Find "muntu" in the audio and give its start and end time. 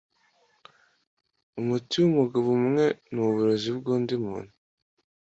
4.25-4.53